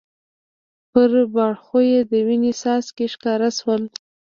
[0.91, 3.83] پر باړخو یې د وینې څاڅکي ښکاره شول.